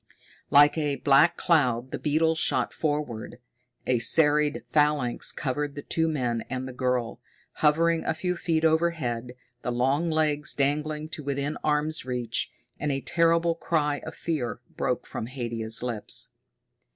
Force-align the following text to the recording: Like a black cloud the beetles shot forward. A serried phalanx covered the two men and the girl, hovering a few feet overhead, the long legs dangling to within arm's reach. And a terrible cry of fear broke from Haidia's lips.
Like 0.49 0.79
a 0.79 0.95
black 0.95 1.37
cloud 1.37 1.91
the 1.91 1.99
beetles 1.99 2.39
shot 2.39 2.73
forward. 2.73 3.37
A 3.85 3.99
serried 3.99 4.63
phalanx 4.71 5.31
covered 5.31 5.75
the 5.75 5.83
two 5.83 6.07
men 6.07 6.43
and 6.49 6.67
the 6.67 6.73
girl, 6.73 7.21
hovering 7.61 8.03
a 8.03 8.15
few 8.15 8.35
feet 8.35 8.65
overhead, 8.65 9.33
the 9.61 9.71
long 9.71 10.09
legs 10.09 10.55
dangling 10.55 11.07
to 11.09 11.23
within 11.23 11.55
arm's 11.63 12.03
reach. 12.03 12.51
And 12.79 12.91
a 12.91 13.01
terrible 13.01 13.53
cry 13.53 13.99
of 13.99 14.15
fear 14.15 14.59
broke 14.75 15.05
from 15.05 15.27
Haidia's 15.27 15.83
lips. 15.83 16.29